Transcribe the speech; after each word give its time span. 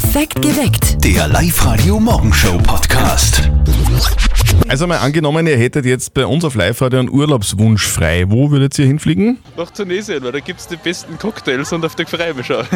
Perfekt 0.00 0.40
geweckt. 0.42 1.04
Der 1.04 1.26
Live-Radio-Morgenshow-Podcast. 1.26 3.50
Also 4.68 4.86
mal 4.86 4.98
angenommen, 4.98 5.44
ihr 5.48 5.56
hättet 5.56 5.84
jetzt 5.86 6.14
bei 6.14 6.24
uns 6.24 6.44
auf 6.44 6.54
Live-Radio 6.54 7.00
einen 7.00 7.10
Urlaubswunsch 7.10 7.84
frei. 7.84 8.26
Wo 8.28 8.52
würdet 8.52 8.78
ihr 8.78 8.86
hinfliegen? 8.86 9.38
nach 9.56 9.72
Tunesien, 9.72 10.22
weil 10.22 10.30
da 10.30 10.38
gibt 10.38 10.60
es 10.60 10.68
die 10.68 10.76
besten 10.76 11.18
Cocktails 11.18 11.72
und 11.72 11.84
auf 11.84 11.96
mich 12.32 12.46
schon. 12.46 12.64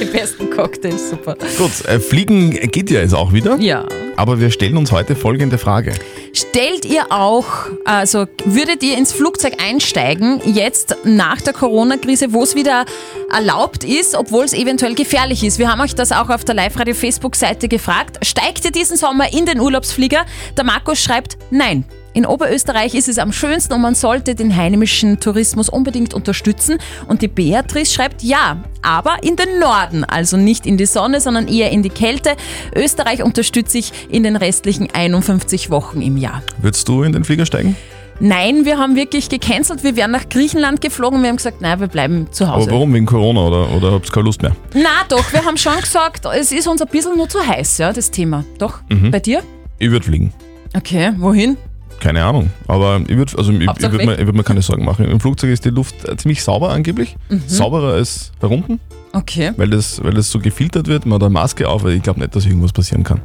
Die 0.00 0.06
besten 0.06 0.48
Cocktails, 0.48 1.10
super. 1.10 1.36
Gut, 1.58 1.84
äh, 1.84 2.00
fliegen 2.00 2.52
geht 2.70 2.90
ja 2.90 3.00
jetzt 3.00 3.14
auch 3.14 3.34
wieder. 3.34 3.58
Ja. 3.58 3.84
Aber 4.20 4.38
wir 4.38 4.50
stellen 4.50 4.76
uns 4.76 4.92
heute 4.92 5.16
folgende 5.16 5.56
Frage. 5.56 5.94
Stellt 6.34 6.84
ihr 6.84 7.10
auch, 7.10 7.46
also 7.86 8.26
würdet 8.44 8.82
ihr 8.82 8.98
ins 8.98 9.12
Flugzeug 9.12 9.54
einsteigen, 9.66 10.42
jetzt 10.44 10.94
nach 11.04 11.40
der 11.40 11.54
Corona-Krise, 11.54 12.34
wo 12.34 12.42
es 12.42 12.54
wieder 12.54 12.84
erlaubt 13.32 13.82
ist, 13.82 14.14
obwohl 14.14 14.44
es 14.44 14.52
eventuell 14.52 14.94
gefährlich 14.94 15.42
ist? 15.42 15.58
Wir 15.58 15.72
haben 15.72 15.80
euch 15.80 15.94
das 15.94 16.12
auch 16.12 16.28
auf 16.28 16.44
der 16.44 16.54
Live-Radio-Facebook-Seite 16.54 17.68
gefragt. 17.68 18.18
Steigt 18.20 18.62
ihr 18.66 18.72
diesen 18.72 18.98
Sommer 18.98 19.32
in 19.32 19.46
den 19.46 19.58
Urlaubsflieger? 19.58 20.26
Der 20.54 20.64
Markus 20.64 21.02
schreibt, 21.02 21.38
nein. 21.50 21.86
In 22.12 22.26
Oberösterreich 22.26 22.94
ist 22.94 23.08
es 23.08 23.18
am 23.18 23.32
schönsten 23.32 23.72
und 23.72 23.82
man 23.82 23.94
sollte 23.94 24.34
den 24.34 24.54
heimischen 24.56 25.20
Tourismus 25.20 25.68
unbedingt 25.68 26.12
unterstützen. 26.12 26.78
Und 27.06 27.22
die 27.22 27.28
Beatrice 27.28 27.92
schreibt 27.92 28.22
ja, 28.22 28.56
aber 28.82 29.18
in 29.22 29.36
den 29.36 29.60
Norden, 29.60 30.02
also 30.04 30.36
nicht 30.36 30.66
in 30.66 30.76
die 30.76 30.86
Sonne, 30.86 31.20
sondern 31.20 31.46
eher 31.46 31.70
in 31.70 31.82
die 31.84 31.88
Kälte. 31.90 32.30
Österreich 32.74 33.22
unterstütze 33.22 33.78
ich 33.78 33.92
in 34.08 34.24
den 34.24 34.34
restlichen 34.34 34.88
51 34.92 35.70
Wochen 35.70 36.02
im 36.02 36.16
Jahr. 36.16 36.42
Würdest 36.60 36.88
du 36.88 37.04
in 37.04 37.12
den 37.12 37.22
Flieger 37.22 37.46
steigen? 37.46 37.76
Nein, 38.18 38.64
wir 38.64 38.76
haben 38.76 38.96
wirklich 38.96 39.28
gecancelt. 39.28 39.82
Wir 39.84 39.94
wären 39.96 40.10
nach 40.10 40.28
Griechenland 40.28 40.80
geflogen. 40.80 41.22
Wir 41.22 41.28
haben 41.30 41.36
gesagt, 41.36 41.62
nein, 41.62 41.78
wir 41.80 41.86
bleiben 41.86 42.26
zu 42.32 42.44
Aber 42.44 42.56
Hause. 42.56 42.70
warum? 42.72 42.92
Wegen 42.92 43.06
Corona 43.06 43.40
oder, 43.46 43.70
oder 43.72 43.92
habt 43.92 44.08
ihr 44.08 44.12
keine 44.12 44.24
Lust 44.26 44.42
mehr? 44.42 44.54
Na 44.74 45.04
doch, 45.08 45.32
wir 45.32 45.44
haben 45.44 45.56
schon 45.56 45.80
gesagt, 45.80 46.26
es 46.34 46.50
ist 46.52 46.66
uns 46.66 46.82
ein 46.82 46.88
bisschen 46.88 47.16
nur 47.16 47.28
zu 47.28 47.38
heiß, 47.40 47.78
ja, 47.78 47.92
das 47.92 48.10
Thema. 48.10 48.44
Doch, 48.58 48.80
Mhm. 48.90 49.10
bei 49.12 49.20
dir? 49.20 49.42
Ich 49.78 49.90
würde 49.90 50.04
fliegen. 50.04 50.32
Okay, 50.76 51.12
wohin? 51.16 51.56
Keine 52.00 52.24
Ahnung. 52.24 52.50
Aber 52.66 53.00
ich 53.06 53.16
würde 53.16 53.38
also 53.38 53.52
ich, 53.52 53.60
ich 53.60 53.92
würd 53.92 54.04
mir, 54.06 54.14
ich 54.18 54.26
würd 54.26 54.34
mir 54.34 54.42
keine 54.42 54.62
Sorgen 54.62 54.84
machen. 54.84 55.04
Im 55.04 55.20
Flugzeug 55.20 55.50
ist 55.50 55.64
die 55.64 55.70
Luft 55.70 55.94
ziemlich 56.20 56.42
sauber 56.42 56.70
angeblich. 56.70 57.16
Mhm. 57.28 57.42
Sauberer 57.46 57.92
als 57.92 58.32
da 58.40 58.48
unten, 58.48 58.80
Okay. 59.12 59.52
weil 59.56 59.68
das, 59.68 60.02
weil 60.02 60.14
das 60.14 60.30
so 60.30 60.38
gefiltert 60.38 60.88
wird. 60.88 61.04
Man 61.06 61.16
hat 61.16 61.22
eine 61.22 61.30
Maske 61.30 61.68
auf, 61.68 61.84
weil 61.84 61.92
ich 61.92 62.02
glaube 62.02 62.20
nicht, 62.20 62.34
dass 62.34 62.46
irgendwas 62.46 62.72
passieren 62.72 63.04
kann. 63.04 63.20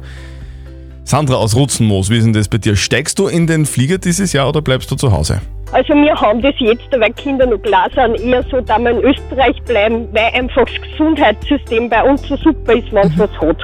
Sandra 1.04 1.36
aus 1.36 1.54
Rutzenmoos, 1.54 2.10
wie 2.10 2.18
ist 2.18 2.24
denn 2.24 2.32
das 2.32 2.48
bei 2.48 2.58
dir? 2.58 2.74
Steigst 2.76 3.18
du 3.18 3.28
in 3.28 3.46
den 3.46 3.64
Flieger 3.64 3.96
dieses 3.98 4.32
Jahr 4.32 4.48
oder 4.48 4.60
bleibst 4.60 4.90
du 4.90 4.96
zu 4.96 5.12
Hause? 5.12 5.40
Also 5.72 5.94
wir 5.94 6.14
haben 6.20 6.42
das 6.42 6.54
jetzt, 6.58 6.84
weil 6.92 7.12
Kinder 7.12 7.46
noch 7.46 7.58
klar 7.62 7.88
sind, 7.94 8.20
eher 8.20 8.44
so, 8.50 8.60
dass 8.60 8.78
wir 8.78 8.90
in 8.90 8.98
Österreich 8.98 9.56
bleiben, 9.64 10.06
weil 10.12 10.32
einfach 10.34 10.64
das 10.64 10.90
Gesundheitssystem 10.92 11.88
bei 11.88 12.02
uns 12.02 12.22
so 12.28 12.36
super 12.36 12.74
ist, 12.74 12.92
wenn 12.92 13.06
es 13.08 13.18
was 13.18 13.30
hat. 13.40 13.56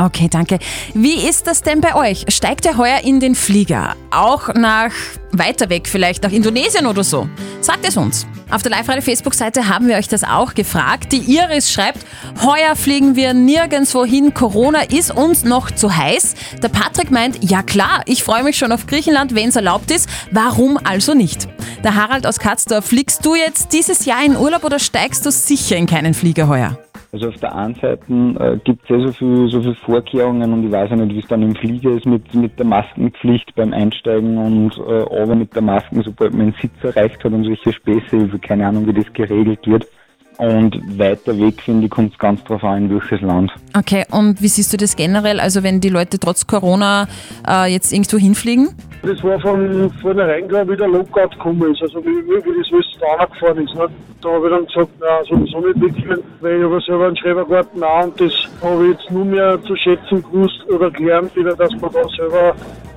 Okay, 0.00 0.28
danke. 0.30 0.58
Wie 0.94 1.28
ist 1.28 1.46
das 1.46 1.60
denn 1.60 1.82
bei 1.82 1.94
euch? 1.94 2.24
Steigt 2.28 2.64
ihr 2.64 2.78
heuer 2.78 3.00
in 3.04 3.20
den 3.20 3.34
Flieger? 3.34 3.96
Auch 4.10 4.54
nach 4.54 4.92
weiter 5.30 5.68
weg, 5.68 5.88
vielleicht 5.88 6.22
nach 6.22 6.32
Indonesien 6.32 6.86
oder 6.86 7.04
so? 7.04 7.28
Sagt 7.60 7.86
es 7.86 7.98
uns. 7.98 8.26
Auf 8.50 8.62
der 8.62 8.70
Live-Radio-Facebook-Seite 8.70 9.68
haben 9.68 9.88
wir 9.88 9.96
euch 9.96 10.08
das 10.08 10.24
auch 10.24 10.54
gefragt. 10.54 11.12
Die 11.12 11.36
Iris 11.36 11.70
schreibt, 11.70 11.98
heuer 12.42 12.76
fliegen 12.76 13.14
wir 13.14 13.34
nirgendwo 13.34 14.06
hin. 14.06 14.32
Corona 14.32 14.80
ist 14.84 15.10
uns 15.14 15.44
noch 15.44 15.70
zu 15.70 15.94
heiß. 15.94 16.34
Der 16.62 16.68
Patrick 16.68 17.10
meint, 17.10 17.50
ja 17.50 17.62
klar, 17.62 18.00
ich 18.06 18.24
freue 18.24 18.42
mich 18.42 18.56
schon 18.56 18.72
auf 18.72 18.86
Griechenland, 18.86 19.34
wenn 19.34 19.50
es 19.50 19.56
erlaubt 19.56 19.90
ist. 19.90 20.08
Warum 20.30 20.78
also 20.82 21.12
nicht? 21.12 21.46
Der 21.84 21.94
Harald 21.94 22.26
aus 22.26 22.38
Katzdorf, 22.38 22.86
fliegst 22.86 23.24
du 23.26 23.34
jetzt 23.34 23.74
dieses 23.74 24.06
Jahr 24.06 24.24
in 24.24 24.34
Urlaub 24.34 24.64
oder 24.64 24.78
steigst 24.78 25.26
du 25.26 25.30
sicher 25.30 25.76
in 25.76 25.86
keinen 25.86 26.14
Flieger 26.14 26.48
heuer? 26.48 26.78
Also 27.12 27.28
auf 27.28 27.36
der 27.36 27.54
einen 27.56 27.74
Seite 27.74 28.04
äh, 28.38 28.56
gibt 28.62 28.84
es 28.84 28.88
ja 28.88 29.00
so 29.00 29.12
viel, 29.12 29.48
so 29.48 29.60
viel 29.60 29.74
Vorkehrungen 29.74 30.52
und 30.52 30.64
ich 30.64 30.70
weiß 30.70 30.90
ja 30.90 30.96
nicht, 30.96 31.14
wie 31.14 31.18
es 31.18 31.26
dann 31.26 31.42
im 31.42 31.56
Flieger 31.56 31.90
ist 31.90 32.06
mit, 32.06 32.32
mit 32.34 32.56
der 32.56 32.66
Maskenpflicht 32.66 33.52
beim 33.56 33.72
Einsteigen 33.72 34.38
und 34.38 34.78
äh, 34.78 35.20
aber 35.20 35.34
mit 35.34 35.52
der 35.54 35.62
Masken, 35.62 36.02
sobald 36.02 36.32
man 36.32 36.52
den 36.52 36.60
Sitz 36.60 36.84
erreicht 36.84 37.24
hat 37.24 37.32
und 37.32 37.44
solche 37.44 37.72
Späße, 37.72 38.38
keine 38.38 38.68
Ahnung, 38.68 38.86
wie 38.86 38.92
das 38.92 39.12
geregelt 39.12 39.66
wird. 39.66 39.88
Und 40.38 40.98
weiter 40.98 41.38
weg, 41.38 41.60
finde 41.60 41.84
ich, 41.84 41.90
kommt 41.90 42.12
es 42.12 42.18
ganz 42.18 42.42
drauf 42.44 42.64
an, 42.64 42.84
in 42.84 42.90
welches 42.90 43.20
Land. 43.20 43.52
Okay, 43.76 44.04
und 44.10 44.40
wie 44.40 44.48
siehst 44.48 44.72
du 44.72 44.78
das 44.78 44.96
generell? 44.96 45.38
Also 45.38 45.62
wenn 45.62 45.80
die 45.80 45.90
Leute 45.90 46.18
trotz 46.18 46.46
Corona 46.46 47.06
äh, 47.46 47.70
jetzt 47.70 47.92
irgendwo 47.92 48.16
hinfliegen? 48.16 48.70
Das 49.02 49.22
war 49.22 49.38
von 49.40 49.90
vornherein 50.00 50.48
klar, 50.48 50.68
wie 50.68 50.76
der 50.76 50.88
Lockout 50.88 51.30
gekommen 51.30 51.72
ist, 51.72 51.82
also 51.82 52.04
wie, 52.04 52.26
wie, 52.26 52.58
das 52.58 52.72
alles 52.72 52.86
da 53.00 53.24
angefahren 53.24 53.64
ist. 53.64 53.74
Ne? 53.74 53.88
Da 54.20 54.28
habe 54.30 54.46
ich 54.46 54.52
dann 54.52 54.66
gesagt, 54.66 54.90
na 55.00 55.24
sowieso 55.24 55.60
nicht 55.60 55.80
wechseln, 55.80 56.22
weil 56.40 56.58
ich 56.58 56.64
habe 56.64 56.80
selber 56.80 57.06
einen 57.06 57.16
Schrebergarten 57.16 57.82
auch 57.82 58.04
und 58.04 58.20
das 58.20 58.32
habe 58.62 58.84
ich 58.84 58.92
jetzt 58.92 59.10
nur 59.10 59.24
mehr 59.24 59.58
zu 59.62 59.74
schätzen 59.76 60.22
gewusst 60.22 60.64
oder 60.68 60.90
gelernt 60.90 61.34
wieder, 61.34 61.54
dass 61.54 61.72
man 61.80 61.92
da 61.92 62.06
selber 62.16 62.54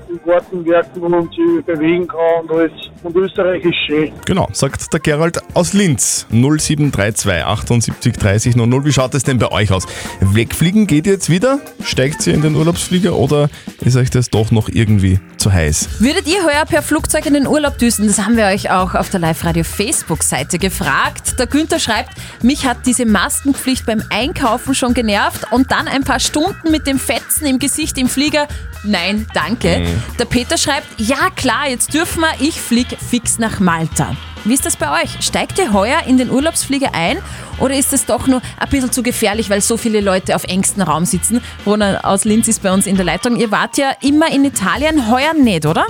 im 0.10 0.20
Garten 0.26 0.66
werken 0.66 1.02
und 1.02 1.34
sich 1.34 1.66
bewegen 1.66 2.08
kann 2.08 2.42
und 2.44 2.52
alles. 2.52 2.72
Und 3.03 3.16
Österreich 3.18 3.64
ist 3.66 3.75
schön. 3.86 4.14
Genau, 4.25 4.47
sagt 4.53 4.94
der 4.94 5.00
Gerald 5.02 5.41
aus 5.53 5.74
Linz. 5.74 6.25
0732 6.31 7.44
78 7.44 8.14
30 8.14 8.56
00. 8.56 8.86
Wie 8.86 8.94
schaut 8.94 9.14
es 9.14 9.24
denn 9.24 9.40
bei 9.40 9.52
euch 9.52 9.72
aus? 9.72 9.86
Wegfliegen 10.22 10.88
geht 10.88 11.06
jetzt 11.06 11.30
wieder? 11.30 11.59
Steigt 11.84 12.25
ihr 12.28 12.34
in 12.34 12.42
den 12.42 12.56
Urlaubsflieger 12.56 13.16
oder 13.16 13.50
ist 13.81 13.97
euch 13.97 14.09
das 14.09 14.30
doch 14.30 14.52
noch 14.52 14.69
irgendwie 14.69 15.19
zu 15.36 15.52
heiß? 15.52 16.00
Würdet 16.00 16.28
ihr 16.28 16.46
heuer 16.46 16.63
per 16.66 16.81
Flugzeug 16.81 17.25
in 17.25 17.34
den 17.34 17.46
Urlaub 17.46 17.78
düsen? 17.78 18.08
Das 18.08 18.19
haben 18.19 18.38
wir 18.38 18.46
euch 18.46 18.72
auch 18.72 18.96
auf 18.96 19.09
der 19.09 19.19
Live-Radio-Facebook-Seite 19.19 20.58
gefragt. 20.58 21.38
Der 21.38 21.47
Günther 21.47 21.80
schreibt, 21.80 22.12
mich 22.42 22.66
hat 22.66 22.86
diese 22.86 23.06
Maskenpflicht 23.06 23.86
beim 23.86 24.02
Einkaufen 24.09 24.74
schon 24.75 24.94
genervt 24.94 25.52
und 25.52 25.72
dann 25.72 25.90
ein 25.90 26.06
paar 26.06 26.22
Stunden 26.22 26.72
mit 26.72 26.88
dem 26.88 27.00
Fetzen 27.00 27.47
im 27.47 27.59
Gesicht 27.59 27.97
im 27.97 28.08
Flieger. 28.08 28.47
Nein, 28.86 29.25
danke. 29.34 29.86
Der 30.19 30.25
Peter 30.25 30.58
schreibt, 30.58 30.88
ja 30.97 31.30
klar, 31.36 31.69
jetzt 31.69 31.94
dürfen 31.94 32.22
wir, 32.22 32.34
ich 32.40 32.59
flieg 32.59 32.93
fix 32.98 33.40
nach 33.40 33.59
Malta. 33.59 34.16
Wie 34.46 34.54
ist 34.54 34.66
das 34.66 34.76
bei 34.76 35.04
euch? 35.04 35.26
Steigt 35.26 35.58
ihr 35.58 35.72
heuer 35.72 36.02
in 36.06 36.18
den 36.18 36.30
Urlaubsflieger 36.30 36.90
ein 36.94 37.18
oder 37.59 37.76
ist 37.76 37.94
es 37.94 38.06
doch 38.06 38.28
nur 38.28 38.42
ein 38.59 38.70
bisschen 38.70 38.92
zu 38.92 39.02
gefährlich, 39.02 39.50
weil 39.50 39.62
so 39.62 39.78
viele 39.78 40.02
Leute 40.02 40.36
auf 40.36 40.44
engstem 40.44 40.84
Raum 40.84 41.06
sitzen? 41.06 41.42
Rona 41.66 42.02
aus 42.04 42.26
Linz 42.26 42.48
ist 42.48 42.62
bei 42.62 42.72
uns 42.72 42.86
in 42.86 42.96
der 42.98 43.06
Leitung. 43.06 43.38
Ihr 43.38 43.52
wart 43.52 43.78
ja 43.78 43.92
immer 44.02 44.30
in 44.31 44.44
Italien, 44.44 45.09
heuer 45.09 45.34
nicht, 45.34 45.66
oder? 45.66 45.86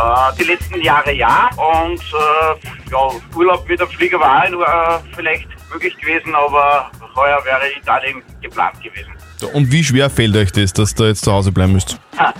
Äh, 0.00 0.36
die 0.38 0.44
letzten 0.44 0.80
Jahre 0.82 1.12
ja 1.12 1.50
und 1.56 2.00
äh, 2.00 2.90
ja, 2.90 3.08
Urlaub 3.34 3.68
mit 3.68 3.80
dem 3.80 3.88
Flieger 3.88 4.20
war 4.20 4.44
auch 4.44 4.50
nur, 4.50 4.66
äh, 4.66 4.98
vielleicht 5.14 5.48
möglich 5.72 5.96
gewesen, 5.98 6.34
aber 6.34 6.90
heuer 7.16 7.44
wäre 7.44 7.62
Italien 7.76 8.22
geplant 8.40 8.82
gewesen. 8.82 9.10
Und 9.54 9.70
wie 9.72 9.82
schwer 9.82 10.10
fällt 10.10 10.36
euch 10.36 10.52
das, 10.52 10.72
dass 10.72 10.94
ihr 10.98 11.08
jetzt 11.08 11.24
zu 11.24 11.32
Hause 11.32 11.50
bleiben 11.52 11.72
müsst? 11.72 11.98
Das 12.16 12.34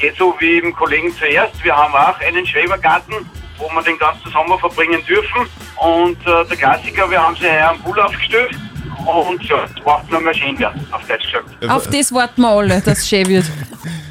geht 0.00 0.16
so 0.16 0.34
wie 0.38 0.58
im 0.58 0.74
Kollegen 0.74 1.14
zuerst. 1.16 1.62
Wir 1.62 1.76
haben 1.76 1.94
auch 1.94 2.18
einen 2.20 2.46
Schrebergarten, 2.46 3.14
wo 3.58 3.68
wir 3.74 3.82
den 3.82 3.98
ganzen 3.98 4.30
Sommer 4.30 4.58
verbringen 4.58 5.02
dürfen. 5.06 5.46
Und 5.76 6.18
äh, 6.26 6.44
der 6.48 6.56
Klassiker, 6.56 7.10
wir 7.10 7.20
haben 7.22 7.36
sie 7.36 7.44
heuer 7.50 7.70
am 7.70 7.78
Pool 7.80 7.98
aufgestellt. 8.00 8.54
Und 9.06 9.42
ja, 9.44 9.56
es 9.64 9.82
braucht 9.84 10.10
nur 10.10 10.20
mehr 10.20 10.34
schön 10.34 10.58
werden, 10.58 10.84
auf 10.90 11.06
Deutsch 11.06 11.26
gesagt. 11.30 11.70
Auf 11.70 11.86
das 11.88 12.12
warten 12.12 12.40
wir 12.40 12.48
alle, 12.48 12.80
dass 12.80 12.98
es 12.98 13.08
schön 13.08 13.26
wird. 13.28 13.44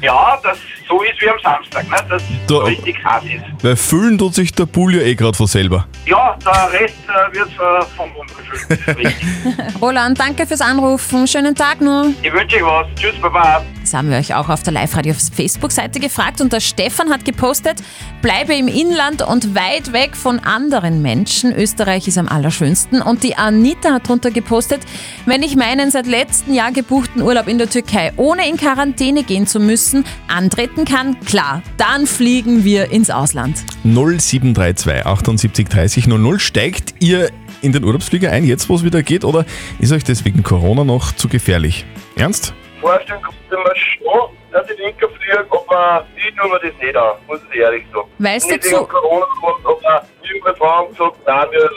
Ja, 0.02 0.38
das 0.42 0.58
so 0.88 1.02
ist 1.02 1.20
wie 1.20 1.28
am 1.28 1.38
Samstag, 1.42 1.88
ne? 1.88 1.96
dass 2.08 2.22
Du- 2.46 2.58
richtig 2.58 2.96
heiß 3.04 3.24
ist. 3.24 3.64
Weil 3.64 3.76
füllen 3.76 4.18
tut 4.18 4.34
sich 4.34 4.52
der 4.52 4.66
Pool 4.66 4.94
ja 4.94 5.02
eh 5.02 5.14
gerade 5.14 5.34
von 5.36 5.46
selber. 5.46 5.86
Ja, 6.04 6.36
der 6.44 6.72
Rest 6.80 6.94
äh, 7.08 7.34
wird 7.34 7.48
äh, 7.48 7.84
vom 7.96 8.12
Bund 8.12 8.28
gefüllt. 8.36 8.66
Das 8.70 8.78
ist 8.78 8.98
richtig. 8.98 9.26
Roland, 9.80 10.20
danke 10.20 10.46
fürs 10.46 10.60
Anrufen. 10.60 11.26
Schönen 11.26 11.54
Tag 11.54 11.80
noch. 11.80 12.06
Ich 12.22 12.32
wünsche 12.32 12.56
euch 12.56 12.62
was. 12.64 12.86
Tschüss, 12.94 13.14
Baba. 13.20 13.64
Das 13.86 13.94
haben 13.94 14.10
wir 14.10 14.16
euch 14.16 14.34
auch 14.34 14.48
auf 14.48 14.64
der 14.64 14.72
Live-Radio-Facebook-Seite 14.72 16.00
gefragt 16.00 16.40
und 16.40 16.52
der 16.52 16.58
Stefan 16.58 17.10
hat 17.10 17.24
gepostet, 17.24 17.76
bleibe 18.20 18.52
im 18.52 18.66
Inland 18.66 19.22
und 19.22 19.54
weit 19.54 19.92
weg 19.92 20.16
von 20.16 20.40
anderen 20.40 21.02
Menschen. 21.02 21.54
Österreich 21.54 22.08
ist 22.08 22.18
am 22.18 22.26
allerschönsten. 22.26 23.00
Und 23.00 23.22
die 23.22 23.36
Anita 23.36 23.92
hat 23.92 24.08
drunter 24.08 24.32
gepostet, 24.32 24.80
wenn 25.24 25.44
ich 25.44 25.54
meinen 25.54 25.92
seit 25.92 26.08
letztem 26.08 26.52
Jahr 26.52 26.72
gebuchten 26.72 27.22
Urlaub 27.22 27.46
in 27.46 27.58
der 27.58 27.70
Türkei 27.70 28.12
ohne 28.16 28.48
in 28.48 28.56
Quarantäne 28.56 29.22
gehen 29.22 29.46
zu 29.46 29.60
müssen, 29.60 30.04
antreten 30.26 30.84
kann, 30.84 31.20
klar, 31.20 31.62
dann 31.76 32.08
fliegen 32.08 32.64
wir 32.64 32.90
ins 32.90 33.10
Ausland. 33.10 33.56
0732 33.84 35.06
78 35.06 35.68
30 35.68 36.06
00. 36.08 36.40
Steigt 36.40 36.94
ihr 36.98 37.30
in 37.62 37.70
den 37.70 37.84
Urlaubsflieger 37.84 38.32
ein, 38.32 38.44
jetzt 38.44 38.68
wo 38.68 38.74
es 38.74 38.82
wieder 38.82 39.04
geht, 39.04 39.24
oder 39.24 39.46
ist 39.78 39.92
euch 39.92 40.02
das 40.02 40.24
wegen 40.24 40.42
Corona 40.42 40.82
noch 40.82 41.12
zu 41.12 41.28
gefährlich? 41.28 41.86
Ernst? 42.16 42.52
Vorstellen 42.86 43.22
kann 43.22 43.34
ich 43.44 43.50
mir 43.50 43.76
schon, 43.76 44.36
dass 44.52 44.70
ich 44.70 44.76
denke, 44.76 45.08
fliege, 45.08 45.46
aber 45.50 46.06
ich 46.16 46.34
tue 46.34 46.48
mir 46.48 46.60
das 46.60 46.80
nicht 46.80 46.96
an, 46.96 47.14
muss 47.26 47.40
ich 47.52 47.58
ehrlich 47.58 47.84
sagen. 47.92 48.08
Nicht 48.18 48.50
dazu... 48.50 48.76
wegen 48.76 48.88
Corona 48.88 49.26
gemacht, 49.34 49.60
aber 49.64 50.06
irgendwann 50.22 50.70
haben 50.70 50.88
gesagt, 50.90 51.16
nein, 51.26 51.46
wir, 51.50 51.70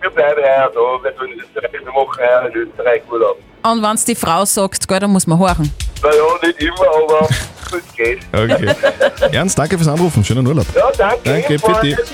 wir 0.00 0.10
bleiben 0.10 0.42
heuer 0.42 0.70
da, 0.74 1.04
wir 1.04 1.16
tun 1.16 1.32
in 1.32 1.40
Österreich, 1.40 1.72
wir 1.72 1.92
machen 1.92 2.18
heuer 2.18 2.46
in 2.48 2.54
Österreich 2.54 3.02
Urlaub. 3.10 3.38
Und 3.62 3.82
wenn 3.82 3.94
es 3.94 4.04
die 4.04 4.14
Frau 4.14 4.44
sagt, 4.44 4.88
gell, 4.88 5.00
dann 5.00 5.10
muss 5.10 5.26
man 5.26 5.38
horchen. 5.38 5.72
Naja, 6.06 6.22
nicht 6.42 6.60
immer, 6.60 6.86
aber 7.04 7.28
es 7.28 7.96
geht. 7.96 8.20
Okay. 8.32 8.74
Ernst, 9.32 9.58
danke 9.58 9.76
fürs 9.76 9.88
Anrufen. 9.88 10.24
Schönen 10.24 10.46
Urlaub. 10.46 10.66
Ja, 10.74 10.90
danke. 10.96 11.58
Danke, 11.58 11.80
bitte. 11.82 12.04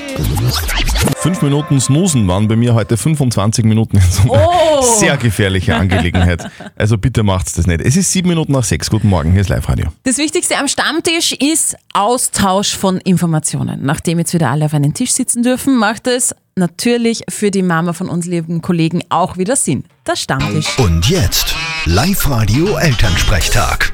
Fünf 1.19 1.43
Minuten 1.43 1.81
Snoosen 1.81 2.27
waren 2.27 2.49
bei 2.49 2.57
mir 2.57 2.75
heute 2.75 2.97
25 2.97 3.65
Minuten 3.65 3.99
in 3.99 4.03
so 4.03 4.33
einer 4.33 4.49
Oh. 4.49 4.83
sehr 4.83 5.17
gefährliche 5.17 5.77
Angelegenheit. 5.77 6.49
Also 6.77 6.97
bitte 6.99 7.23
macht's 7.23 7.53
das 7.53 7.67
nicht. 7.67 7.81
Es 7.81 7.97
ist 7.97 8.11
sieben 8.11 8.29
Minuten 8.31 8.53
nach 8.53 8.65
sechs. 8.65 8.89
Guten 8.91 9.09
Morgen, 9.09 9.33
hier 9.33 9.43
ist 9.43 9.49
Live-Radio. 9.51 9.87
Das 10.05 10.17
Wichtigste 10.19 10.57
am 10.57 10.69
Stammtisch 10.69 11.33
ist 11.33 11.77
Austausch 11.93 12.75
von 12.77 12.97
Informationen. 12.99 13.81
Nachdem 13.83 14.19
jetzt 14.19 14.33
wieder 14.35 14.51
alle 14.51 14.65
auf 14.65 14.75
einen 14.75 14.95
Tisch 14.95 15.13
sitzen 15.13 15.43
dürfen, 15.43 15.77
macht 15.77 16.07
es 16.07 16.35
natürlich 16.57 17.23
für 17.29 17.51
die 17.51 17.63
Mama 17.63 17.93
von 17.93 18.09
uns 18.09 18.27
lieben 18.27 18.63
Kollegen 18.63 19.03
auch 19.11 19.37
wieder 19.37 19.55
Sinn. 19.57 19.85
Der 20.07 20.17
Stammtisch. 20.17 20.79
Und 20.79 21.09
jetzt 21.09 21.55
Live-Radio 21.87 22.77
Elternsprechtag. 22.79 23.93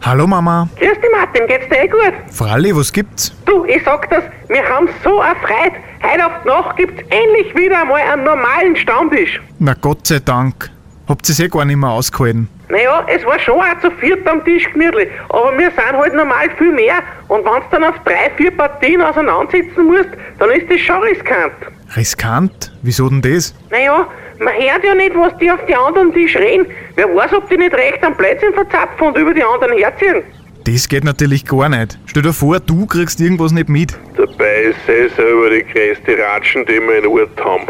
Hallo 0.00 0.26
Mama. 0.26 0.66
Grüß 0.78 0.98
dich 0.98 1.10
Martin, 1.12 1.46
geht's 1.46 1.68
dir 1.68 1.82
eh 1.84 1.88
gut? 1.88 2.14
Fralli, 2.32 2.74
was 2.74 2.90
gibt's? 2.90 3.30
Du, 3.44 3.66
ich 3.66 3.84
sag 3.84 4.08
das, 4.08 4.24
wir 4.48 4.66
haben 4.66 4.88
so 5.04 5.20
erfreut. 5.20 5.74
Heute 6.02 6.24
auf 6.24 6.32
die 6.42 6.48
Nacht 6.48 6.76
gibt's 6.78 7.02
endlich 7.10 7.54
wieder 7.54 7.82
einmal 7.82 8.00
einen 8.00 8.24
normalen 8.24 8.74
Stammtisch. 8.76 9.38
Na 9.58 9.74
Gott 9.74 10.06
sei 10.06 10.20
Dank. 10.20 10.70
Habt 11.06 11.28
ihr's 11.28 11.38
eh 11.38 11.48
gar 11.48 11.66
nicht 11.66 11.76
mehr 11.76 11.90
ausgehalten. 11.90 12.48
Naja, 12.70 13.04
es 13.14 13.22
war 13.26 13.38
schon 13.40 13.60
auch 13.60 13.80
zu 13.82 13.90
viert 13.90 14.26
am 14.26 14.42
Tisch 14.42 14.72
gemütlich, 14.72 15.08
aber 15.28 15.52
wir 15.58 15.70
sind 15.72 15.98
halt 15.98 16.14
normal 16.14 16.48
viel 16.56 16.72
mehr 16.72 17.02
und 17.28 17.44
wenn's 17.44 17.66
dann 17.70 17.84
auf 17.84 17.96
drei, 18.06 18.30
vier 18.36 18.56
Partien 18.56 19.02
auseinandersitzen 19.02 19.84
musst, 19.86 20.08
dann 20.38 20.50
ist 20.52 20.70
das 20.70 20.80
schon 20.80 21.02
riskant. 21.02 21.52
Riskant? 21.96 22.72
Wieso 22.82 23.08
denn 23.08 23.20
das? 23.20 23.52
Naja, 23.70 24.06
man 24.40 24.54
hört 24.54 24.84
ja 24.84 24.94
nicht, 24.94 25.14
was 25.14 25.36
die 25.38 25.50
auf 25.50 25.64
die 25.66 25.74
anderen 25.74 26.12
Tisch 26.12 26.36
reden. 26.36 26.66
Wer 26.96 27.14
weiß, 27.14 27.32
ob 27.34 27.48
die 27.48 27.56
nicht 27.56 27.74
recht 27.74 28.02
am 28.02 28.16
Plätzchen 28.16 28.52
verzapfen 28.54 29.08
und 29.08 29.16
über 29.16 29.34
die 29.34 29.42
anderen 29.42 29.76
herziehen. 29.76 30.22
Das 30.64 30.88
geht 30.88 31.04
natürlich 31.04 31.46
gar 31.46 31.68
nicht. 31.68 31.98
Stell 32.06 32.22
dir 32.22 32.32
vor, 32.34 32.60
du 32.60 32.86
kriegst 32.86 33.20
irgendwas 33.20 33.50
nicht 33.52 33.68
mit. 33.68 33.98
Dabei 34.16 34.62
ist 34.64 34.78
sie 34.86 35.08
selber 35.16 35.50
die 35.50 35.64
größte 35.64 36.18
Ratschen, 36.18 36.66
die 36.66 36.80
wir 36.80 36.98
in 36.98 37.06
Ort 37.06 37.42
haben. 37.42 37.64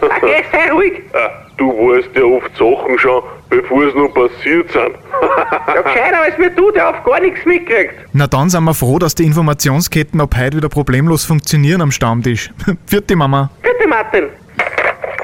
Okay, 0.00 0.44
sei 0.52 0.70
ruhig. 0.72 1.02
Ah, 1.14 1.30
du 1.56 1.68
weißt 1.68 2.10
ja 2.14 2.22
oft 2.22 2.56
Sachen 2.56 2.98
schon, 2.98 3.22
bevor 3.50 3.84
es 3.84 3.94
noch 3.94 4.14
passiert 4.14 4.70
sind. 4.70 4.94
Ja, 5.74 5.82
gescheiter 5.82 6.20
als 6.22 6.38
mir 6.38 6.50
du, 6.50 6.70
der 6.70 6.90
auf 6.90 7.04
gar 7.04 7.20
nichts 7.20 7.44
mitkriegt. 7.44 7.94
Na 8.12 8.26
dann 8.26 8.48
sind 8.50 8.64
wir 8.64 8.74
froh, 8.74 8.98
dass 8.98 9.14
die 9.14 9.24
Informationsketten 9.24 10.20
ab 10.20 10.34
heute 10.38 10.56
wieder 10.58 10.68
problemlos 10.68 11.24
funktionieren 11.24 11.80
am 11.80 11.90
Stammtisch. 11.90 12.50
Vierte 12.86 13.16
Mama. 13.16 13.50
Bitte, 13.62 13.88
Martin. 13.88 14.24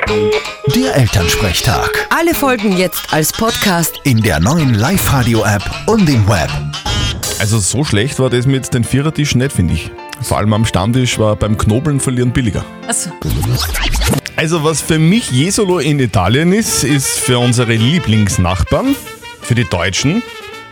Der 0.08 0.94
Elternsprechtag. 0.96 2.06
Alle 2.10 2.34
Folgen 2.34 2.76
jetzt 2.76 3.12
als 3.12 3.32
Podcast. 3.32 4.00
In 4.04 4.20
der 4.20 4.38
neuen 4.38 4.74
Live-Radio-App 4.74 5.62
und 5.86 6.08
im 6.10 6.28
Web. 6.28 6.50
Also 7.38 7.58
so 7.58 7.84
schlecht 7.84 8.18
war 8.18 8.28
das 8.28 8.44
mit 8.44 8.74
den 8.74 8.84
Vierertischen 8.84 9.38
nicht, 9.38 9.52
finde 9.52 9.74
ich. 9.74 9.90
Vor 10.20 10.36
allem 10.36 10.52
am 10.52 10.66
Stammtisch 10.66 11.18
war 11.18 11.36
beim 11.36 11.56
Knobeln 11.56 12.00
verlieren 12.00 12.32
billiger. 12.32 12.64
Also, 12.86 13.10
Also 14.36 14.62
was 14.62 14.82
für 14.82 14.98
mich 14.98 15.30
Jesolo 15.30 15.78
in 15.78 15.98
Italien 15.98 16.52
ist, 16.52 16.84
ist 16.84 17.18
für 17.20 17.38
unsere 17.38 17.72
Lieblingsnachbarn, 17.74 18.94
für 19.40 19.54
die 19.54 19.64
Deutschen, 19.64 20.22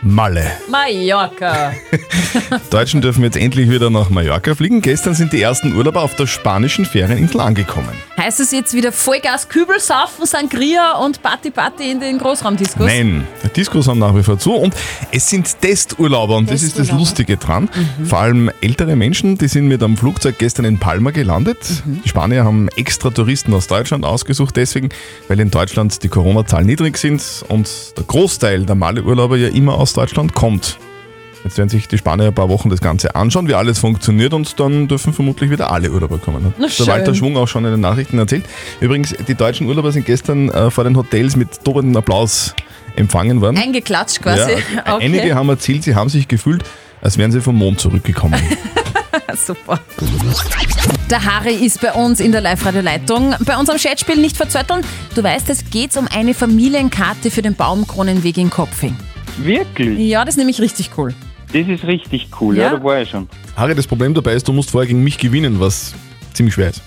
Malle. 0.03 0.51
Mallorca. 0.69 1.73
Deutschen 2.69 3.01
dürfen 3.01 3.23
jetzt 3.23 3.37
endlich 3.37 3.69
wieder 3.69 3.89
nach 3.89 4.09
Mallorca 4.09 4.53
fliegen. 4.53 4.81
Gestern 4.81 5.13
sind 5.13 5.31
die 5.31 5.41
ersten 5.41 5.75
Urlauber 5.75 6.01
auf 6.01 6.15
der 6.15 6.27
spanischen 6.27 6.85
Ferieninsel 6.85 7.39
angekommen. 7.39 7.93
Heißt 8.17 8.39
es 8.39 8.51
jetzt 8.51 8.73
wieder 8.73 8.91
Vollgas 8.91 9.47
Kübel 9.47 9.79
saufen, 9.79 10.25
Sangria 10.25 10.97
und 10.97 11.21
Party 11.21 11.51
Party 11.51 11.91
in 11.91 11.99
den 11.99 12.17
Großraumdiskus? 12.17 12.85
Nein, 12.85 13.25
die 13.43 13.49
Diskos 13.49 13.87
haben 13.87 13.99
nach 13.99 14.15
wie 14.15 14.23
vor 14.23 14.37
zu 14.37 14.53
und 14.53 14.75
es 15.11 15.29
sind 15.29 15.59
Testurlauber 15.61 16.35
und 16.35 16.49
das 16.49 16.63
ist 16.63 16.79
das. 16.79 16.91
Lustige 16.91 17.37
dran. 17.37 17.69
Vor 18.03 18.19
allem 18.19 18.51
ältere 18.61 18.95
Menschen, 18.95 19.37
die 19.37 19.47
sind 19.47 19.67
mit 19.67 19.81
einem 19.81 19.97
Flugzeug 19.97 20.37
gestern 20.37 20.65
in 20.65 20.79
Palma 20.79 21.11
gelandet. 21.11 21.83
Die 21.85 22.09
Spanier 22.09 22.43
haben 22.43 22.67
extra 22.75 23.09
Touristen 23.09 23.53
aus 23.53 23.67
Deutschland 23.67 24.05
ausgesucht, 24.05 24.55
deswegen, 24.57 24.89
weil 25.27 25.39
in 25.39 25.49
Deutschland 25.49 26.03
die 26.03 26.09
Corona-Zahlen 26.09 26.65
niedrig 26.65 26.97
sind 26.97 27.23
und 27.47 27.69
der 27.97 28.03
Großteil 28.03 28.65
der 28.65 28.75
Male-Urlauber 28.75 29.37
ja 29.37 29.47
immer 29.47 29.73
aus 29.93 30.09
Deutschland 30.09 30.33
kommt. 30.33 30.79
Jetzt 31.43 31.57
werden 31.57 31.69
sich 31.69 31.87
die 31.87 31.97
Spanier 31.97 32.27
ein 32.27 32.33
paar 32.33 32.49
Wochen 32.49 32.69
das 32.69 32.79
Ganze 32.79 33.15
anschauen, 33.15 33.47
wie 33.47 33.53
alles 33.53 33.77
funktioniert 33.77 34.33
und 34.33 34.59
dann 34.59 34.87
dürfen 34.87 35.13
vermutlich 35.13 35.51
wieder 35.51 35.71
alle 35.71 35.91
Urlauber 35.91 36.17
kommen. 36.17 36.45
Hat 36.45 36.53
Na 36.57 36.65
der 36.65 36.71
schön. 36.71 36.87
Walter 36.87 37.13
Schwung 37.13 37.37
auch 37.37 37.47
schon 37.47 37.65
in 37.65 37.71
den 37.71 37.81
Nachrichten 37.81 38.17
erzählt. 38.17 38.45
Übrigens, 38.79 39.13
die 39.27 39.35
deutschen 39.35 39.67
Urlauber 39.67 39.91
sind 39.91 40.05
gestern 40.05 40.49
äh, 40.49 40.71
vor 40.71 40.83
den 40.83 40.95
Hotels 40.95 41.35
mit 41.35 41.63
tobendem 41.63 41.97
Applaus 41.97 42.55
empfangen 42.95 43.41
worden. 43.41 43.57
Eingeklatscht 43.57 44.21
quasi. 44.21 44.51
Ja, 44.51 44.95
okay. 44.95 45.05
Einige 45.05 45.35
haben 45.35 45.49
erzählt, 45.49 45.83
sie 45.83 45.95
haben 45.95 46.09
sich 46.09 46.27
gefühlt, 46.27 46.63
als 47.01 47.17
wären 47.17 47.31
sie 47.31 47.41
vom 47.41 47.55
Mond 47.55 47.79
zurückgekommen. 47.79 48.41
Super. 49.35 49.79
Der 51.09 51.23
Harry 51.23 51.55
ist 51.55 51.81
bei 51.81 51.91
uns 51.91 52.19
in 52.19 52.31
der 52.31 52.41
Live-Radio-Leitung. 52.41 53.35
Bei 53.45 53.57
unserem 53.57 53.77
Chatspiel 53.79 54.15
nicht 54.17 54.37
verzötteln. 54.37 54.81
Du 55.13 55.21
weißt, 55.21 55.49
es 55.49 55.69
geht 55.69 55.95
um 55.97 56.07
eine 56.07 56.33
Familienkarte 56.33 57.29
für 57.29 57.41
den 57.41 57.55
Baumkronenweg 57.55 58.37
in 58.37 58.49
Kopfing. 58.49 58.95
Wirklich? 59.37 59.99
Ja, 59.99 60.23
das 60.25 60.33
ist 60.35 60.37
nämlich 60.37 60.59
richtig 60.61 60.91
cool. 60.97 61.13
Das 61.51 61.67
ist 61.67 61.83
richtig 61.83 62.29
cool, 62.41 62.57
Ja? 62.57 62.63
ja, 62.63 62.69
da 62.77 62.83
war 62.83 63.01
ich 63.01 63.09
schon. 63.09 63.27
Harry, 63.55 63.75
das 63.75 63.85
Problem 63.87 64.13
dabei 64.13 64.33
ist, 64.33 64.47
du 64.47 64.53
musst 64.53 64.71
vorher 64.71 64.87
gegen 64.87 65.03
mich 65.03 65.17
gewinnen, 65.17 65.59
was 65.59 65.93
ziemlich 66.33 66.55
schwer 66.55 66.69
ist. 66.69 66.81